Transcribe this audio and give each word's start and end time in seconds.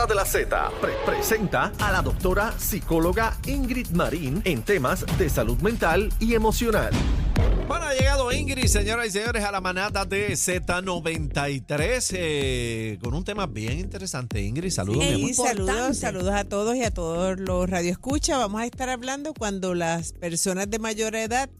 Manada 0.00 0.14
de 0.14 0.14
la 0.14 0.24
Z 0.24 0.70
pre- 0.80 0.94
presenta 1.04 1.72
a 1.78 1.92
la 1.92 2.00
doctora 2.00 2.54
psicóloga 2.58 3.36
Ingrid 3.46 3.88
Marín 3.90 4.40
en 4.46 4.62
temas 4.62 5.04
de 5.18 5.28
salud 5.28 5.58
mental 5.58 6.10
y 6.18 6.32
emocional. 6.32 6.90
Bueno, 7.68 7.84
ha 7.84 7.92
llegado 7.92 8.32
Ingrid, 8.32 8.64
señoras 8.64 9.08
y 9.08 9.10
señores, 9.10 9.44
a 9.44 9.52
la 9.52 9.60
manada 9.60 10.06
de 10.06 10.30
Z93 10.32 12.14
eh, 12.14 12.98
con 13.02 13.12
un 13.12 13.24
tema 13.24 13.44
bien 13.46 13.78
interesante. 13.78 14.40
Ingrid, 14.40 14.70
saludos. 14.70 15.04
Y 15.04 15.34
saludos, 15.34 15.98
saludos 15.98 16.32
a 16.34 16.44
todos 16.44 16.76
y 16.76 16.82
a 16.82 16.90
todos 16.94 17.38
los 17.38 17.68
radioescuchas. 17.68 18.38
Vamos 18.38 18.62
a 18.62 18.64
estar 18.64 18.88
hablando 18.88 19.34
cuando 19.34 19.74
las 19.74 20.14
personas 20.14 20.70
de 20.70 20.78
mayor 20.78 21.14
edad 21.14 21.50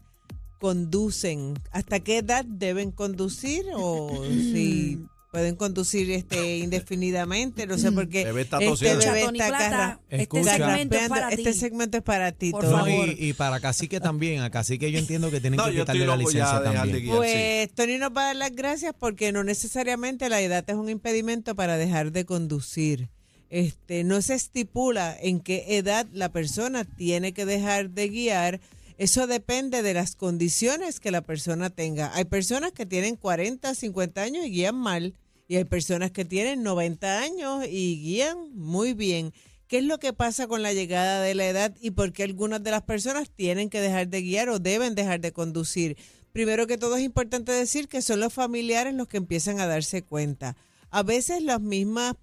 conducen. 0.59 1.59
¿Hasta 1.71 1.99
qué 1.99 2.17
edad 2.19 2.43
deben 2.43 2.91
conducir 2.91 3.65
o 3.75 4.23
si 4.25 5.05
pueden 5.31 5.55
conducir 5.55 6.11
este 6.11 6.57
indefinidamente? 6.57 7.65
No 7.65 7.77
sé 7.77 7.91
por 7.91 8.07
qué 8.09 8.25
Bebé 8.25 8.41
está 8.41 8.57
este 8.57 8.69
tosiendo. 8.69 8.99
bebé 9.05 9.21
Tony 9.23 9.39
está 9.39 9.47
Plata, 9.49 9.69
carra- 9.69 9.99
este 10.09 10.21
Escucha. 10.23 10.43
segmento 10.57 10.67
es 10.95 11.01
carraspeando. 11.01 11.15
para 11.15 11.29
Este 11.29 11.53
ti. 11.53 11.59
segmento 11.59 11.97
es 11.97 12.03
para 12.03 12.31
ti, 12.33 12.51
Por 12.51 12.61
Tony. 12.65 12.73
No, 12.73 12.85
favor. 12.85 13.09
y, 13.09 13.29
y 13.29 13.33
para 13.33 13.59
Cacique 13.61 13.99
también. 13.99 14.41
A 14.41 14.49
Cacique 14.49 14.91
yo 14.91 14.99
entiendo 14.99 15.31
que 15.31 15.39
tienen 15.41 15.57
No, 15.57 15.65
que 15.65 15.73
yo 15.73 15.79
estoy 15.81 15.95
quitarle 15.95 16.05
la 16.07 16.17
loco 16.17 16.31
ya 16.31 16.37
licencia 16.39 16.59
de 16.59 16.69
dejar 16.69 16.85
de 16.87 16.91
también. 16.91 17.05
guiar. 17.05 17.17
Pues 17.17 17.73
Tony 17.73 17.97
nos 17.97 18.09
va 18.15 18.21
a 18.23 18.25
dar 18.27 18.35
las 18.35 18.51
gracias 18.55 18.93
porque 18.99 19.31
no 19.31 19.43
necesariamente 19.43 20.27
la 20.29 20.41
edad 20.41 20.63
es 20.69 20.75
un 20.75 20.89
impedimento 20.89 21.55
para 21.55 21.77
dejar 21.77 22.11
de 22.11 22.25
conducir. 22.25 23.09
Este, 23.49 24.03
no 24.03 24.21
se 24.21 24.33
estipula 24.35 25.15
en 25.19 25.39
qué 25.41 25.65
edad 25.77 26.07
la 26.13 26.29
persona 26.31 26.83
tiene 26.85 27.33
que 27.33 27.45
dejar 27.45 27.89
de 27.89 28.07
guiar. 28.09 28.59
Eso 29.01 29.25
depende 29.25 29.81
de 29.81 29.95
las 29.95 30.15
condiciones 30.15 30.99
que 30.99 31.09
la 31.09 31.23
persona 31.23 31.71
tenga. 31.71 32.13
Hay 32.13 32.25
personas 32.25 32.71
que 32.71 32.85
tienen 32.85 33.15
40, 33.15 33.73
50 33.73 34.21
años 34.21 34.45
y 34.45 34.51
guían 34.51 34.75
mal. 34.75 35.15
Y 35.47 35.55
hay 35.55 35.63
personas 35.63 36.11
que 36.11 36.23
tienen 36.23 36.61
90 36.61 37.19
años 37.19 37.65
y 37.67 37.99
guían 37.99 38.51
muy 38.53 38.93
bien. 38.93 39.33
¿Qué 39.65 39.79
es 39.79 39.85
lo 39.85 39.97
que 39.97 40.13
pasa 40.13 40.45
con 40.45 40.61
la 40.61 40.71
llegada 40.71 41.19
de 41.19 41.33
la 41.33 41.47
edad 41.47 41.75
y 41.81 41.89
por 41.89 42.13
qué 42.13 42.21
algunas 42.21 42.61
de 42.61 42.69
las 42.69 42.83
personas 42.83 43.31
tienen 43.31 43.71
que 43.71 43.81
dejar 43.81 44.07
de 44.07 44.21
guiar 44.21 44.49
o 44.49 44.59
deben 44.59 44.93
dejar 44.93 45.19
de 45.19 45.31
conducir? 45.31 45.97
Primero 46.31 46.67
que 46.67 46.77
todo 46.77 46.95
es 46.95 47.01
importante 47.01 47.51
decir 47.51 47.87
que 47.87 48.03
son 48.03 48.19
los 48.19 48.31
familiares 48.31 48.93
los 48.93 49.07
que 49.07 49.17
empiezan 49.17 49.59
a 49.59 49.65
darse 49.65 50.03
cuenta. 50.03 50.55
A 50.91 51.01
veces 51.01 51.41
las 51.41 51.59
mismas 51.59 52.17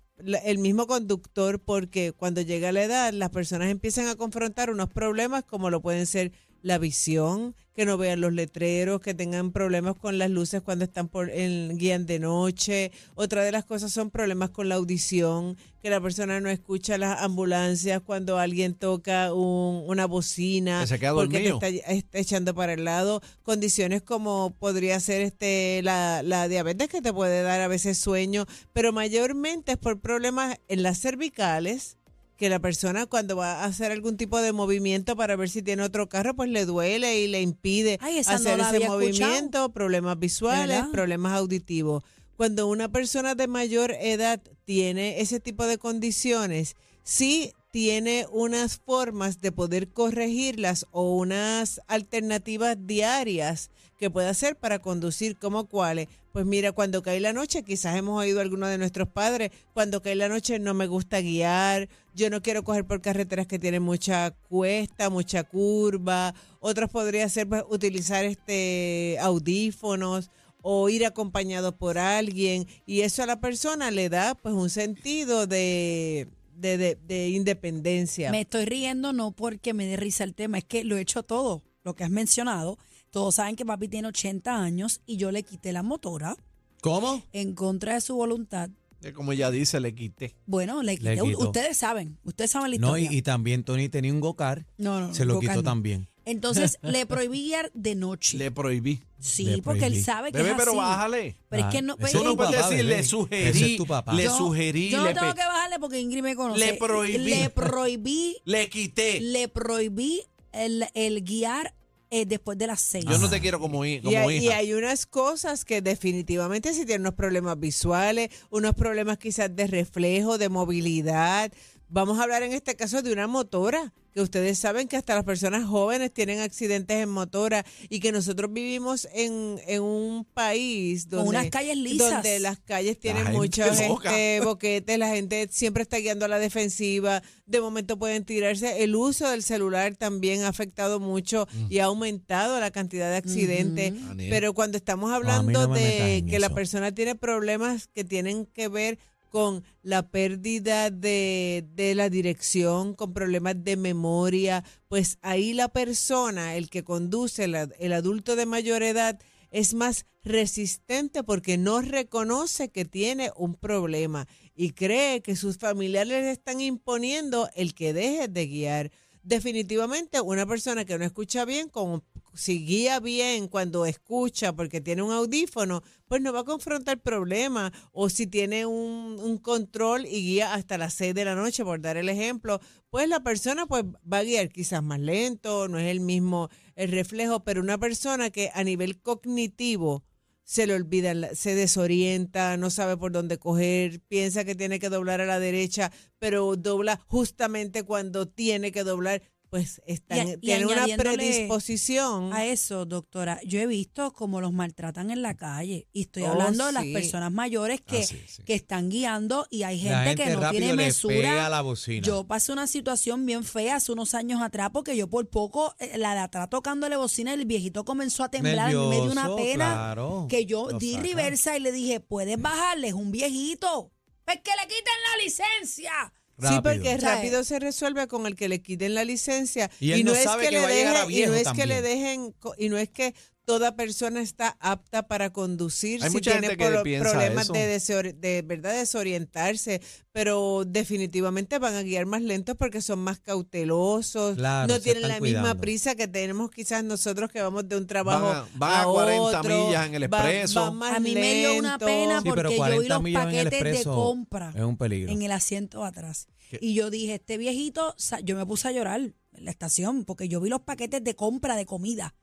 el 0.44 0.58
mismo 0.58 0.86
conductor 0.86 1.60
porque 1.60 2.12
cuando 2.12 2.40
llega 2.40 2.72
la 2.72 2.82
edad 2.82 3.12
las 3.12 3.30
personas 3.30 3.70
empiezan 3.70 4.08
a 4.08 4.16
confrontar 4.16 4.70
unos 4.70 4.88
problemas 4.88 5.44
como 5.44 5.70
lo 5.70 5.80
pueden 5.80 6.06
ser 6.06 6.32
la 6.62 6.78
visión, 6.78 7.54
que 7.74 7.86
no 7.86 7.96
vean 7.96 8.20
los 8.20 8.32
letreros, 8.32 9.00
que 9.00 9.14
tengan 9.14 9.52
problemas 9.52 9.94
con 9.94 10.18
las 10.18 10.28
luces 10.30 10.60
cuando 10.62 10.84
están 10.84 11.06
por 11.08 11.30
en 11.30 11.78
guían 11.78 12.06
de 12.06 12.18
noche. 12.18 12.90
Otra 13.14 13.44
de 13.44 13.52
las 13.52 13.64
cosas 13.64 13.92
son 13.92 14.10
problemas 14.10 14.50
con 14.50 14.68
la 14.68 14.74
audición, 14.74 15.56
que 15.80 15.88
la 15.90 16.00
persona 16.00 16.40
no 16.40 16.50
escucha 16.50 16.98
las 16.98 17.20
ambulancias 17.22 18.00
cuando 18.04 18.38
alguien 18.38 18.74
toca 18.74 19.32
un- 19.32 19.84
una 19.86 20.06
bocina 20.06 20.84
se 20.88 20.98
queda 20.98 21.14
porque 21.14 21.38
te 21.60 21.76
está, 21.76 21.92
está 21.92 22.18
echando 22.18 22.52
para 22.54 22.72
el 22.72 22.84
lado. 22.84 23.22
Condiciones 23.44 24.02
como 24.02 24.56
podría 24.58 24.98
ser 24.98 25.22
este 25.22 25.80
la, 25.84 26.22
la 26.24 26.48
diabetes 26.48 26.88
que 26.88 27.00
te 27.00 27.12
puede 27.12 27.42
dar 27.42 27.60
a 27.60 27.68
veces 27.68 27.96
sueño, 27.98 28.46
pero 28.72 28.92
mayormente 28.92 29.72
es 29.72 29.78
por 29.78 30.00
problemas 30.00 30.58
en 30.66 30.82
las 30.82 30.98
cervicales 31.00 31.96
que 32.38 32.48
la 32.48 32.60
persona 32.60 33.04
cuando 33.06 33.36
va 33.36 33.62
a 33.62 33.64
hacer 33.64 33.90
algún 33.90 34.16
tipo 34.16 34.40
de 34.40 34.52
movimiento 34.52 35.16
para 35.16 35.34
ver 35.34 35.50
si 35.50 35.60
tiene 35.60 35.82
otro 35.82 36.08
carro, 36.08 36.34
pues 36.34 36.48
le 36.48 36.64
duele 36.64 37.20
y 37.20 37.26
le 37.26 37.42
impide 37.42 37.98
Ay, 38.00 38.18
esa 38.18 38.32
no 38.32 38.36
hacer 38.36 38.60
ese 38.60 38.76
escuchado. 38.76 38.94
movimiento, 38.94 39.72
problemas 39.72 40.18
visuales, 40.18 40.76
¿Verdad? 40.76 40.90
problemas 40.92 41.32
auditivos. 41.32 42.04
Cuando 42.36 42.68
una 42.68 42.88
persona 42.88 43.34
de 43.34 43.48
mayor 43.48 43.90
edad 44.00 44.40
tiene 44.64 45.20
ese 45.20 45.40
tipo 45.40 45.66
de 45.66 45.78
condiciones, 45.78 46.76
sí 47.02 47.52
tiene 47.70 48.26
unas 48.32 48.78
formas 48.78 49.40
de 49.40 49.52
poder 49.52 49.88
corregirlas 49.88 50.86
o 50.90 51.16
unas 51.16 51.80
alternativas 51.86 52.76
diarias 52.86 53.70
que 53.98 54.10
puede 54.10 54.28
hacer 54.28 54.56
para 54.56 54.78
conducir 54.78 55.36
como 55.36 55.66
cuáles. 55.66 56.08
Pues 56.32 56.46
mira, 56.46 56.72
cuando 56.72 57.02
cae 57.02 57.20
la 57.20 57.32
noche, 57.32 57.64
quizás 57.64 57.96
hemos 57.96 58.18
oído 58.18 58.38
a 58.38 58.42
algunos 58.42 58.68
de 58.70 58.78
nuestros 58.78 59.08
padres, 59.08 59.50
cuando 59.74 60.00
cae 60.00 60.14
la 60.14 60.28
noche 60.28 60.58
no 60.58 60.72
me 60.72 60.86
gusta 60.86 61.20
guiar, 61.20 61.88
yo 62.14 62.30
no 62.30 62.40
quiero 62.40 62.62
coger 62.62 62.86
por 62.86 63.02
carreteras 63.02 63.46
que 63.46 63.58
tienen 63.58 63.82
mucha 63.82 64.30
cuesta, 64.48 65.10
mucha 65.10 65.42
curva. 65.44 66.34
Otros 66.60 66.90
podría 66.90 67.28
ser 67.28 67.48
pues, 67.48 67.64
utilizar 67.68 68.24
este 68.24 69.18
audífonos 69.20 70.30
o 70.62 70.88
ir 70.88 71.04
acompañado 71.04 71.76
por 71.76 71.98
alguien 71.98 72.66
y 72.86 73.00
eso 73.02 73.22
a 73.22 73.26
la 73.26 73.40
persona 73.40 73.90
le 73.90 74.08
da 74.08 74.34
pues 74.34 74.54
un 74.54 74.70
sentido 74.70 75.46
de, 75.46 76.28
de, 76.58 76.76
de- 76.78 76.98
de 77.06 77.28
independencia. 77.30 78.30
Me 78.30 78.40
estoy 78.42 78.64
riendo 78.64 79.12
no 79.12 79.32
porque 79.32 79.74
me 79.74 79.86
dé 79.86 79.96
risa 79.96 80.24
el 80.24 80.34
tema, 80.34 80.58
es 80.58 80.64
que 80.64 80.84
lo 80.84 80.96
he 80.96 81.00
hecho 81.00 81.22
todo, 81.22 81.62
lo 81.84 81.94
que 81.94 82.04
has 82.04 82.10
mencionado. 82.10 82.78
Todos 83.10 83.36
saben 83.36 83.56
que 83.56 83.64
papi 83.64 83.88
tiene 83.88 84.08
80 84.08 84.54
años 84.62 85.00
y 85.06 85.16
yo 85.16 85.30
le 85.32 85.42
quité 85.42 85.72
la 85.72 85.82
motora 85.82 86.36
¿Cómo? 86.82 87.22
en 87.32 87.54
contra 87.54 87.94
de 87.94 88.00
su 88.00 88.14
voluntad. 88.16 88.70
Como 89.14 89.32
ella 89.32 89.50
dice, 89.50 89.78
le 89.80 89.94
quité. 89.94 90.34
Bueno, 90.46 90.82
le 90.82 90.96
quité. 90.98 91.22
Ustedes 91.22 91.76
saben, 91.76 92.18
ustedes 92.24 92.50
saben 92.50 92.72
la 92.72 92.76
No, 92.78 92.98
y, 92.98 93.02
historia. 93.02 93.18
y 93.18 93.22
también 93.22 93.62
Tony 93.62 93.88
tenía 93.88 94.12
un 94.12 94.20
gocar. 94.20 94.66
no, 94.76 95.00
no, 95.00 95.14
Se 95.14 95.24
lo 95.24 95.38
quitó 95.38 95.54
no. 95.54 95.62
también. 95.62 96.08
Entonces 96.28 96.78
le 96.82 97.06
prohibí 97.06 97.42
guiar 97.48 97.70
de 97.74 97.94
noche. 97.94 98.36
Le 98.38 98.50
prohibí. 98.50 99.00
sí, 99.18 99.44
le 99.44 99.62
porque 99.62 99.86
él 99.86 100.02
sabe 100.02 100.30
que 100.30 100.38
Bebé, 100.38 100.50
es 100.50 100.56
pero 100.56 100.74
bájale. 100.76 101.36
Pero 101.48 101.64
Ah, 101.64 101.68
es 101.68 101.74
que 101.74 101.82
no. 101.82 101.94
ese 101.94 102.02
pero 102.02 102.12
Tú 102.12 102.18
es 102.18 102.24
no 102.24 102.36
papá, 102.36 102.56
decir, 102.56 102.76
bebé. 102.84 102.96
le 102.96 103.02
sugerí. 103.04 103.48
Ese 103.48 103.70
es 103.72 103.76
tu 103.76 103.86
papá. 103.86 104.12
Le 104.14 104.24
yo- 104.24 104.36
sugerí. 104.36 104.90
Yo 104.90 104.98
no 104.98 105.04
le, 105.06 105.14
tengo 105.14 105.34
que 105.34 105.40
bajarle 105.44 105.78
porque 105.78 105.98
Ingrid 106.00 106.22
me 106.22 106.36
conoce. 106.36 106.58
Le 106.64 106.74
prohibí. 106.74 107.18
Le 107.18 107.50
prohibí, 107.50 108.36
le 108.44 108.68
quité. 108.68 109.20
le 109.20 109.48
prohibí 109.48 110.22
el, 110.52 110.86
el 110.94 111.24
guiar 111.24 111.74
eh, 112.10 112.24
después 112.26 112.56
de 112.56 112.66
las 112.66 112.80
seis. 112.80 113.04
Yo 113.04 113.18
no 113.18 113.28
te 113.28 113.38
quiero 113.40 113.60
como, 113.60 113.84
hi- 113.84 113.96
Y 113.96 114.00
como 114.02 114.28
hay, 114.28 114.38
y 114.38 114.48
hay 114.48 114.72
unas 114.72 115.04
cosas 115.06 115.64
que 115.64 115.82
definitivamente 115.82 116.72
si 116.72 116.86
tienen 116.86 117.02
unos 117.02 117.14
problemas 117.14 117.58
visuales, 117.60 118.30
unos 118.50 118.74
problemas 118.74 119.18
quizás 119.18 119.54
de 119.54 119.66
reflejo, 119.66 120.38
de 120.38 120.48
movilidad. 120.48 121.52
Vamos 121.90 122.18
a 122.18 122.24
hablar 122.24 122.42
en 122.42 122.52
este 122.52 122.76
caso 122.76 123.00
de 123.00 123.12
una 123.12 123.26
motora, 123.26 123.92
que 124.12 124.20
ustedes 124.20 124.58
saben 124.58 124.88
que 124.88 124.96
hasta 124.96 125.14
las 125.14 125.24
personas 125.24 125.64
jóvenes 125.64 126.12
tienen 126.12 126.40
accidentes 126.40 126.98
en 126.98 127.08
motora 127.08 127.64
y 127.88 128.00
que 128.00 128.12
nosotros 128.12 128.52
vivimos 128.52 129.08
en, 129.14 129.58
en 129.66 129.82
un 129.82 130.26
país 130.26 131.04
Con 131.04 131.10
donde, 131.18 131.30
unas 131.30 131.50
calles 131.50 131.76
lisas. 131.76 132.14
donde 132.14 132.40
las 132.40 132.58
calles 132.58 132.98
tienen 132.98 133.24
gente 133.24 133.38
muchos 133.38 133.80
este, 133.80 134.40
boquetes, 134.40 134.98
la 134.98 135.08
gente 135.08 135.48
siempre 135.50 135.82
está 135.82 135.98
guiando 135.98 136.26
a 136.26 136.28
la 136.28 136.38
defensiva, 136.38 137.22
de 137.46 137.60
momento 137.60 137.98
pueden 137.98 138.24
tirarse. 138.24 138.82
El 138.82 138.94
uso 138.94 139.30
del 139.30 139.42
celular 139.42 139.96
también 139.96 140.42
ha 140.42 140.48
afectado 140.48 141.00
mucho 141.00 141.48
y 141.70 141.78
ha 141.78 141.86
aumentado 141.86 142.60
la 142.60 142.70
cantidad 142.70 143.10
de 143.10 143.16
accidentes. 143.16 143.94
Pero 144.28 144.52
cuando 144.52 144.76
estamos 144.76 145.10
hablando 145.10 145.68
no 145.68 145.74
de 145.74 146.24
que 146.28 146.38
la 146.38 146.50
persona 146.50 146.92
tiene 146.92 147.14
problemas 147.14 147.88
que 147.88 148.04
tienen 148.04 148.44
que 148.44 148.68
ver 148.68 148.98
con 149.28 149.64
la 149.82 150.10
pérdida 150.10 150.90
de, 150.90 151.64
de 151.74 151.94
la 151.94 152.08
dirección, 152.08 152.94
con 152.94 153.12
problemas 153.12 153.62
de 153.62 153.76
memoria, 153.76 154.64
pues 154.88 155.18
ahí 155.22 155.52
la 155.52 155.68
persona, 155.68 156.56
el 156.56 156.70
que 156.70 156.84
conduce, 156.84 157.44
el 157.44 157.92
adulto 157.92 158.36
de 158.36 158.46
mayor 158.46 158.82
edad, 158.82 159.18
es 159.50 159.74
más 159.74 160.06
resistente 160.22 161.22
porque 161.22 161.56
no 161.56 161.80
reconoce 161.80 162.70
que 162.70 162.84
tiene 162.84 163.32
un 163.36 163.54
problema 163.54 164.26
y 164.54 164.72
cree 164.72 165.22
que 165.22 165.36
sus 165.36 165.58
familiares 165.58 166.22
le 166.22 166.30
están 166.30 166.60
imponiendo 166.60 167.48
el 167.54 167.74
que 167.74 167.92
deje 167.92 168.28
de 168.28 168.46
guiar. 168.46 168.90
Definitivamente 169.22 170.20
una 170.20 170.46
persona 170.46 170.84
que 170.84 170.98
no 170.98 171.04
escucha 171.04 171.44
bien, 171.44 171.68
como 171.68 172.04
si 172.34 172.64
guía 172.64 173.00
bien 173.00 173.48
cuando 173.48 173.86
escucha 173.86 174.54
porque 174.54 174.80
tiene 174.80 175.02
un 175.02 175.12
audífono, 175.12 175.82
pues 176.06 176.20
no 176.20 176.32
va 176.32 176.40
a 176.40 176.44
confrontar 176.44 177.00
problemas. 177.00 177.72
O 177.92 178.08
si 178.08 178.26
tiene 178.26 178.66
un, 178.66 179.18
un 179.20 179.38
control 179.38 180.06
y 180.06 180.22
guía 180.22 180.54
hasta 180.54 180.78
las 180.78 180.94
6 180.94 181.14
de 181.14 181.24
la 181.24 181.34
noche, 181.34 181.64
por 181.64 181.80
dar 181.80 181.96
el 181.96 182.08
ejemplo, 182.08 182.60
pues 182.90 183.08
la 183.08 183.20
persona 183.20 183.66
pues 183.66 183.84
va 183.84 184.18
a 184.18 184.24
guiar 184.24 184.48
quizás 184.48 184.82
más 184.82 185.00
lento, 185.00 185.68
no 185.68 185.78
es 185.78 185.86
el 185.86 186.00
mismo 186.00 186.48
el 186.76 186.92
reflejo, 186.92 187.44
pero 187.44 187.60
una 187.60 187.78
persona 187.78 188.30
que 188.30 188.50
a 188.54 188.62
nivel 188.62 189.00
cognitivo 189.00 190.04
se 190.48 190.66
le 190.66 190.72
olvida, 190.72 191.34
se 191.34 191.54
desorienta, 191.54 192.56
no 192.56 192.70
sabe 192.70 192.96
por 192.96 193.12
dónde 193.12 193.36
coger, 193.36 194.00
piensa 194.08 194.44
que 194.44 194.54
tiene 194.54 194.78
que 194.78 194.88
doblar 194.88 195.20
a 195.20 195.26
la 195.26 195.38
derecha, 195.38 195.92
pero 196.18 196.56
dobla 196.56 196.98
justamente 197.06 197.82
cuando 197.82 198.28
tiene 198.28 198.72
que 198.72 198.82
doblar, 198.82 199.20
pues 199.50 199.80
están, 199.86 200.18
Y 200.18 200.20
a- 200.20 200.34
y 200.34 200.36
tiene 200.38 200.66
una 200.66 200.86
predisposición. 200.96 202.32
A 202.32 202.44
eso, 202.46 202.84
doctora, 202.84 203.40
yo 203.44 203.60
he 203.60 203.66
visto 203.66 204.12
cómo 204.12 204.40
los 204.40 204.52
maltratan 204.52 205.10
en 205.10 205.22
la 205.22 205.34
calle 205.36 205.88
y 205.92 206.02
estoy 206.02 206.24
Oh, 206.24 206.28
hablando 206.32 206.66
de 206.66 206.72
las 206.72 206.84
personas 206.86 207.32
mayores 207.32 207.80
que, 207.80 207.98
Ah, 207.98 208.02
sí, 208.02 208.20
sí. 208.26 208.42
que 208.42 208.54
están 208.54 208.90
guiando 208.90 209.46
y 209.50 209.62
hay 209.62 209.78
gente, 209.78 210.14
que 210.22 210.30
no 210.30 210.40
rápido 210.40 210.60
tiene 210.60 210.74
mesura. 210.74 211.48
la 211.48 211.60
bocina. 211.62 212.06
Yo 212.06 212.24
pasé 212.26 212.52
una 212.52 212.66
situación 212.66 213.24
bien 213.26 213.44
fea 213.44 213.76
hace 213.76 213.92
unos 213.92 214.14
años 214.14 214.42
atrás 214.42 214.70
porque 214.72 214.96
yo 214.96 215.08
por 215.08 215.28
poco 215.28 215.74
eh, 215.78 215.96
la 215.98 216.14
de 216.14 216.20
atrás 216.20 216.48
tocándole 216.50 216.96
bocina 216.96 217.32
el 217.34 217.44
viejito 217.46 217.84
comenzó 217.84 218.24
a 218.24 218.30
temblar 218.30 218.70
y 218.70 218.74
me 218.76 218.94
dio 218.96 219.04
una 219.04 219.22
Nervioso, 219.28 219.36
pena 219.36 219.72
claro. 219.72 220.26
que 220.28 220.44
yo 220.46 220.68
di 220.78 220.92
saca. 220.92 221.02
reversa 221.04 221.56
y 221.56 221.60
le 221.60 221.72
dije, 221.72 222.00
puedes 222.00 222.40
bajarle, 222.40 222.88
es 222.88 222.94
un 222.94 223.10
viejito. 223.10 223.92
Pues 224.24 224.40
que 224.42 224.50
le 224.60 224.68
quiten 224.68 224.94
la 225.10 225.24
licencia. 225.24 226.12
Sí, 226.40 226.54
porque 226.62 226.96
rápido 227.02 227.44
se 227.44 227.58
resuelve 227.58 228.06
con 228.06 228.26
el 228.26 228.36
que 228.36 228.48
le 228.48 228.60
quiten 228.62 228.94
la 228.94 229.04
licencia. 229.04 229.70
Y 229.80 229.92
él 229.92 229.98
no, 230.04 230.12
no 230.12 230.16
es 230.16 230.24
que, 230.24 230.50
le 230.52 230.58
dejen 230.68 231.10
y 231.10 231.26
no 231.26 231.34
es 231.34 231.48
que 231.56 231.66
le 231.66 231.82
dejen 231.82 232.32
co- 232.32 232.54
y 232.56 232.68
no 232.68 232.78
es 232.78 232.88
que 232.90 233.14
toda 233.48 233.74
persona 233.76 234.20
está 234.20 234.58
apta 234.60 235.08
para 235.08 235.32
conducir 235.32 236.02
Hay 236.04 236.10
si 236.10 236.16
mucha 236.16 236.32
tiene 236.38 236.54
pro- 236.54 236.82
problemas 236.82 237.44
eso. 237.44 237.52
de, 237.54 237.76
desori- 237.78 238.12
de 238.14 238.42
verdad 238.42 238.74
desorientarse, 238.74 239.80
pero 240.12 240.64
definitivamente 240.66 241.58
van 241.58 241.74
a 241.74 241.82
guiar 241.82 242.04
más 242.04 242.20
lentos 242.20 242.56
porque 242.58 242.82
son 242.82 242.98
más 242.98 243.20
cautelosos, 243.20 244.36
Claro, 244.36 244.68
no 244.72 244.78
tienen 244.80 245.08
la 245.08 245.18
misma 245.20 245.54
prisa 245.54 245.94
que 245.94 246.06
tenemos 246.06 246.50
quizás 246.50 246.84
nosotros 246.84 247.30
que 247.30 247.40
vamos 247.40 247.66
de 247.66 247.76
un 247.78 247.86
trabajo 247.86 248.26
Van 248.26 248.36
a- 248.36 248.48
van 248.54 248.80
a 248.80 248.84
40 248.84 249.40
otro, 249.40 249.66
millas 249.66 249.86
en 249.86 249.94
el 249.94 250.02
expreso. 250.02 250.60
van 250.60 250.76
más 250.76 250.96
A 250.96 251.00
mí 251.00 251.14
me 251.14 251.34
dio 251.34 251.54
una 251.58 251.78
pena 251.78 252.20
Sí, 252.20 252.28
porque 252.28 252.42
yo 252.42 252.50
vi 252.50 252.56
40 252.56 252.98
los 252.98 253.12
paquetes 253.24 253.78
de 253.78 253.84
compra 253.84 254.52
es 254.54 254.62
un 254.62 254.76
peligro. 254.76 255.10
en 255.10 255.22
el 255.22 255.32
asiento 255.32 255.80
de 255.80 255.86
atrás. 255.88 256.28
Y 256.60 256.74
yo 256.74 256.90
dije, 256.90 257.14
este 257.14 257.38
viejito, 257.38 257.94
yo 258.24 258.36
me 258.36 258.44
puse 258.44 258.68
a 258.68 258.72
llorar 258.72 259.00
en 259.00 259.14
la 259.44 259.50
estación 259.50 260.04
porque 260.04 260.28
yo 260.28 260.38
vi 260.42 260.50
los 260.50 260.60
paquetes 260.60 261.02
de 261.02 261.14
compra 261.14 261.56
de 261.56 261.64
comida. 261.64 262.14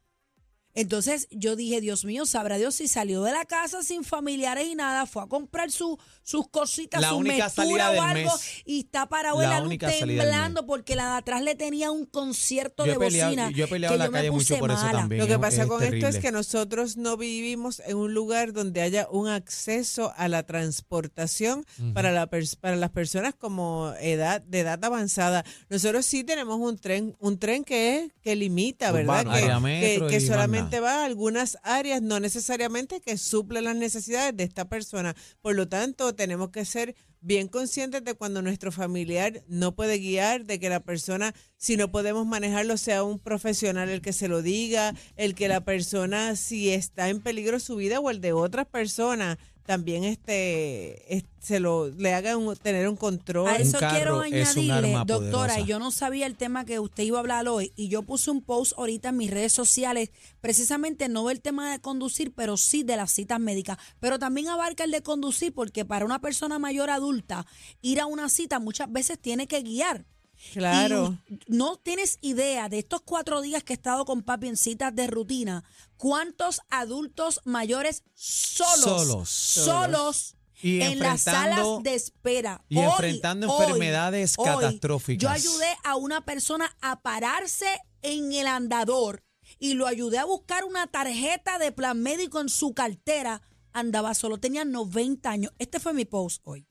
Entonces 0.75 1.27
yo 1.31 1.56
dije, 1.56 1.81
Dios 1.81 2.06
mío, 2.06 2.25
sabrá 2.25 2.57
Dios 2.57 2.75
si 2.75 2.88
salió 2.88 3.24
de 3.24 3.31
la 3.31 3.45
casa 3.45 3.81
sin 3.81 4.04
familiares 4.04 4.68
y 4.68 4.75
nada, 4.75 5.06
fue 5.06 5.24
a 5.24 5.27
comprar 5.27 5.72
su- 5.72 5.98
sus 6.22 6.48
cositas, 6.50 7.00
La 7.01 7.10
su 7.10 7.18
única 7.18 7.50
salida 7.50 7.89
o 7.89 7.94
del 7.94 8.00
algo 8.01 8.31
mes. 8.33 8.62
y 8.66 8.80
está 8.81 9.07
parado 9.07 9.42
en 9.42 9.50
La 9.50 9.60
la 9.62 9.66
luz 9.66 9.77
temblando 9.77 10.66
porque 10.66 10.95
la 10.95 11.12
de 11.12 11.18
atrás 11.19 11.42
le 11.44 11.56
tenía 11.56 11.92
un 11.92 12.06
concierto 12.06 12.86
Yo 12.86 12.94
de 12.94 13.00
peleado- 13.00 13.30
bocina. 13.31 13.51
yo 13.51 13.66
he 13.66 13.68
peleado 13.68 13.92
que 13.92 13.95
en 13.95 14.00
la 14.00 14.06
yo 14.06 14.12
me 14.12 14.18
calle 14.18 14.31
mucho 14.31 14.44
puse 14.50 14.57
por 14.60 14.72
eso 14.72 14.81
mala. 14.81 15.00
también. 15.00 15.22
Lo 15.22 15.27
que 15.27 15.39
pasa 15.39 15.62
es 15.63 15.68
con 15.68 15.81
esto 15.83 16.07
es 16.07 16.18
que 16.19 16.31
nosotros 16.31 16.98
no 16.98 17.16
vivimos 17.16 17.81
en 17.86 17.95
un 17.98 18.13
lugar 18.13 18.51
donde 18.54 18.81
haya 18.81 19.07
un 19.10 19.27
acceso 19.30 20.13
a 20.18 20.27
la 20.27 20.44
transportación 20.44 21.66
para, 21.94 22.12
la 22.12 22.30
pers- 22.30 22.57
para 22.60 22.75
las 22.75 22.89
personas 22.92 23.33
como 23.36 23.94
edad 24.01 24.42
de 24.42 24.60
edad 24.60 24.83
avanzada. 24.83 25.45
Nosotros 25.69 26.06
sí 26.06 26.24
tenemos 26.24 26.60
un 26.60 26.77
tren, 26.77 27.16
un 27.19 27.38
tren 27.39 27.63
que 27.63 28.00
es 28.00 28.12
que 28.22 28.36
limita, 28.36 28.92
¿verdad? 28.92 29.25
Urbano. 29.25 29.31
Que, 29.33 29.42
que- 29.42 29.60
metro 29.62 30.07
que 30.07 30.18
y 30.18 30.30
más 30.30 30.50
solamente 30.66 30.80
va 30.80 31.02
a 31.02 31.06
algunas 31.06 31.58
áreas, 31.64 32.02
no 32.02 32.20
necesariamente 32.20 33.02
que 33.02 33.18
suple 33.18 33.62
las 33.62 33.76
necesidades 33.76 34.36
de 34.36 34.44
esta 34.44 34.68
persona. 34.68 35.16
Por 35.42 35.56
lo 35.56 35.68
tanto, 35.68 36.16
tenemos 36.16 36.50
que 36.50 36.66
ser 36.66 36.96
bien 37.22 37.48
conscientes 37.48 38.04
de 38.04 38.14
cuando 38.14 38.42
nuestro 38.42 38.72
familiar 38.72 39.44
no 39.48 39.76
puede 39.76 39.98
guiar, 39.98 40.46
de 40.46 40.60
que 40.60 40.70
la 40.70 40.80
persona, 40.80 41.34
si 41.58 41.76
no 41.76 41.92
podemos 41.92 42.26
manejarlo, 42.28 42.78
sea 42.78 43.04
un 43.04 43.20
profesional 43.20 43.90
el 43.90 44.02
que 44.02 44.14
se 44.14 44.28
lo 44.28 44.42
diga, 44.42 44.94
el 45.16 45.34
que 45.34 45.48
la 45.48 45.66
persona, 45.66 46.36
si 46.36 46.70
está 46.70 47.10
en 47.10 47.22
peligro 47.22 47.60
su 47.60 47.78
vida 47.78 48.00
o 48.00 48.10
el 48.12 48.22
de 48.22 48.34
otras 48.34 48.68
personas, 48.68 49.38
también 49.66 50.04
este, 50.04 51.16
es- 51.16 51.24
se 51.40 51.60
lo 51.60 51.88
le 51.90 52.14
haga 52.14 52.38
un- 52.38 52.56
tener 52.56 52.88
un 52.90 52.96
control. 52.96 53.48
A 53.50 53.58
eso 53.58 53.78
quiero 53.92 54.16
añadirle, 54.22 54.94
doctora, 55.06 55.30
poderosa. 55.54 55.60
y 55.60 55.66
yo 55.66 55.80
no 55.80 55.92
sabía 55.92 56.26
el 56.26 56.36
tema 56.36 56.66
que 56.66 56.80
usted 56.80 57.04
iba 57.04 57.18
a 57.18 57.22
hablar 57.22 57.48
hoy, 57.48 57.72
y 57.76 57.88
yo 57.88 58.02
puse 58.04 58.32
un 58.32 58.42
post 58.42 58.74
ahorita 58.78 59.10
en 59.10 59.18
mis 59.18 59.30
redes 59.32 59.54
sociales, 59.54 60.10
precisamente 60.42 61.08
no 61.10 61.28
del 61.28 61.42
tema 61.42 61.72
de 61.72 61.80
conducir, 61.80 62.34
pero 62.34 62.58
sí 62.58 62.84
de 62.84 62.96
las 62.98 63.12
citas 63.12 63.40
médicas, 63.40 63.78
pero 64.00 64.18
también 64.20 64.48
abarca 64.50 64.84
el 64.84 64.92
de 64.92 65.02
conducir, 65.02 65.54
porque 65.54 65.86
para 65.86 66.06
una 66.06 66.20
persona 66.20 66.60
mayor 66.60 66.90
adulta, 66.90 67.46
ir 67.82 68.00
a 68.00 68.06
una 68.06 68.30
cita 68.30 68.60
muchas 68.60 68.92
veces 68.92 69.20
tiene 69.20 69.48
que 69.48 69.62
guiar. 69.62 70.06
Claro. 70.54 71.18
Y 71.30 71.40
no 71.48 71.78
tienes 71.78 72.18
idea 72.22 72.70
de 72.70 72.80
estos 72.80 73.02
cuatro 73.02 73.42
días 73.42 73.64
que 73.64 73.74
he 73.74 73.76
estado 73.76 74.06
con 74.06 74.22
papi 74.22 74.48
en 74.48 74.58
citas 74.58 74.96
de 74.96 75.08
rutina, 75.08 75.64
cuántos 75.98 76.62
adultos 76.70 77.42
mayores 77.46 78.04
solos, 78.14 78.80
Solos. 78.80 79.30
solos, 79.30 80.36
Y 80.62 80.82
en 80.82 81.00
las 81.00 81.22
salas 81.24 81.66
de 81.84 81.96
espera. 81.96 82.64
y 82.70 82.78
Hoy, 82.78 82.86
enfrentando 82.86 83.52
hoy, 83.52 83.64
enfermedades 83.66 84.36
hoy, 84.38 84.46
catastróficas. 84.46 85.22
Yo 85.22 85.30
ayudé 85.30 85.68
a 85.84 85.96
una 85.96 86.22
persona 86.26 86.76
a 86.82 87.02
pararse 87.02 87.68
en 88.02 88.32
el 88.34 88.48
andador 88.48 89.24
y 89.60 89.74
lo 89.74 89.88
ayudé 89.88 90.18
a 90.18 90.26
buscar 90.26 90.64
una 90.64 90.88
tarjeta 90.88 91.58
de 91.60 91.72
plan 91.72 92.02
médico 92.02 92.40
en 92.40 92.50
su 92.50 92.74
cartera. 92.74 93.42
Andaba 93.74 94.14
solo, 94.14 94.38
tenía 94.38 94.64
90 94.66 95.30
años. 95.30 95.52
Este 95.60 95.80
fue 95.80 95.94
mi 95.94 96.06
post 96.06 96.42
hoy. 96.46 96.66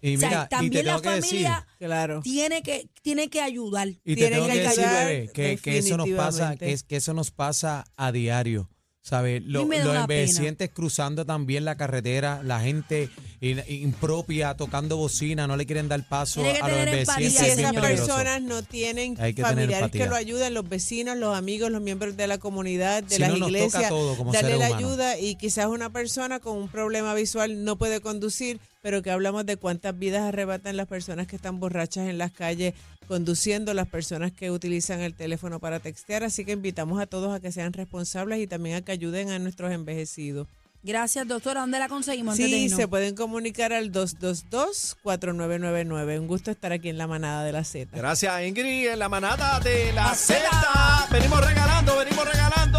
Y 0.00 0.16
o 0.16 0.20
sea, 0.20 0.28
mira, 0.28 0.42
y 0.44 0.48
te 0.48 0.48
también 0.56 0.86
la 0.86 1.00
que 1.00 1.08
familia 1.22 1.66
Claro. 1.78 2.20
tiene 2.22 2.62
que 2.62 2.88
tiene 3.02 3.28
que 3.28 3.40
ayudar. 3.40 3.88
Y 3.88 3.94
te 3.94 4.14
Tiene 4.14 4.30
tengo 4.36 4.46
que 4.46 4.52
que 4.52 4.58
decir, 4.60 4.84
ayudar 4.84 5.06
bebé, 5.06 5.30
que, 5.32 5.56
que 5.56 5.78
eso 5.78 5.96
nos 5.96 6.08
pasa, 6.10 6.56
que, 6.56 6.72
es, 6.72 6.82
que 6.84 6.96
eso 6.96 7.14
nos 7.14 7.30
pasa 7.30 7.84
a 7.96 8.12
diario. 8.12 8.68
¿Sabes? 9.00 9.42
Lo- 9.46 9.60
los 9.62 9.68
pena. 9.70 10.00
envejecientes 10.02 10.68
cruzando 10.70 11.24
también 11.24 11.64
la 11.64 11.76
carretera, 11.78 12.42
la 12.42 12.60
gente 12.60 13.08
in- 13.40 13.62
impropia 13.66 14.54
tocando 14.54 14.98
bocina, 14.98 15.46
no 15.46 15.56
le 15.56 15.64
quieren 15.64 15.88
dar 15.88 16.06
paso 16.06 16.42
Tiene 16.42 16.58
que 16.58 16.62
a 16.64 16.68
los 16.68 16.76
tener 16.78 16.94
empatía, 16.98 17.24
Y 17.24 17.26
envejecientes. 17.28 17.56
si 17.70 17.76
esas 17.76 17.88
personas 18.06 18.42
no 18.42 18.62
tienen 18.62 19.14
Hay 19.18 19.32
que 19.32 19.42
tener 19.42 19.54
familiares 19.54 19.90
que 19.92 20.06
lo 20.06 20.14
ayuden, 20.14 20.52
los 20.52 20.68
vecinos, 20.68 21.16
los 21.16 21.34
amigos, 21.34 21.70
los 21.70 21.80
miembros 21.80 22.18
de 22.18 22.26
la 22.26 22.36
comunidad, 22.36 23.02
de 23.02 23.14
Si 23.14 23.20
las 23.22 23.30
no, 23.38 23.46
iglesias, 23.48 23.88
todo 23.88 24.14
como 24.14 24.32
darle 24.32 24.58
la 24.58 24.66
ayuda 24.66 25.18
y 25.18 25.36
quizás 25.36 25.66
una 25.66 25.88
persona 25.90 26.38
con 26.40 26.58
un 26.58 26.68
problema 26.68 27.14
visual 27.14 27.64
no 27.64 27.78
puede 27.78 28.02
conducir, 28.02 28.60
pero 28.80 29.02
que 29.02 29.10
hablamos 29.10 29.44
de 29.46 29.56
cuántas 29.56 29.98
vidas 29.98 30.22
arrebatan 30.22 30.76
las 30.76 30.86
personas 30.86 31.26
que 31.26 31.36
están 31.36 31.58
borrachas 31.60 32.08
en 32.08 32.18
las 32.18 32.32
calles 32.32 32.74
conduciendo, 33.06 33.72
las 33.74 33.88
personas 33.88 34.32
que 34.32 34.50
utilizan 34.50 35.00
el 35.00 35.14
teléfono 35.14 35.60
para 35.60 35.80
textear, 35.80 36.24
así 36.24 36.44
que 36.44 36.52
invitamos 36.52 37.00
a 37.00 37.06
todos 37.06 37.34
a 37.34 37.40
que 37.40 37.52
sean 37.52 37.72
responsables 37.72 38.38
y 38.40 38.46
también 38.46 38.76
a 38.76 38.82
que 38.82 38.92
ayuden 38.92 39.30
a 39.30 39.38
nuestros 39.38 39.72
envejecidos. 39.72 40.46
Gracias, 40.84 41.26
doctora. 41.26 41.62
¿Dónde 41.62 41.78
la 41.80 41.88
conseguimos? 41.88 42.36
Sí, 42.36 42.68
se 42.68 42.86
pueden 42.86 43.16
comunicar 43.16 43.72
al 43.72 43.90
222-4999. 43.90 46.20
Un 46.20 46.28
gusto 46.28 46.50
estar 46.52 46.70
aquí 46.72 46.88
en 46.88 46.98
la 46.98 47.06
manada 47.08 47.42
de 47.44 47.50
la 47.52 47.64
Z. 47.64 47.96
Gracias, 47.96 48.42
Ingrid, 48.46 48.86
en 48.88 48.98
la 49.00 49.08
manada 49.08 49.58
de 49.60 49.92
la 49.92 50.06
La 50.08 50.14
Z. 50.14 50.34
Zeta. 50.38 51.06
Venimos 51.10 51.44
regalando, 51.44 51.96
venimos 51.96 52.24
regalando. 52.24 52.78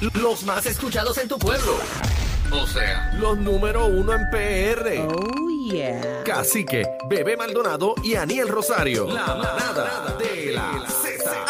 L- 0.00 0.10
Los 0.22 0.42
más 0.44 0.64
escuchados 0.66 1.18
en 1.18 1.28
tu 1.28 1.38
pueblo. 1.38 1.78
O 2.50 2.66
sea, 2.66 3.10
los 3.18 3.36
número 3.38 3.86
uno 3.86 4.12
en 4.12 4.28
PR. 4.30 5.06
Oh, 5.08 5.48
yeah. 5.70 6.22
Cacique, 6.24 6.86
Bebé 7.08 7.36
Maldonado 7.36 7.94
y 8.02 8.14
Aniel 8.14 8.48
Rosario. 8.48 9.06
La 9.06 9.26
manada 9.26 10.16
de 10.18 10.52
la. 10.52 11.07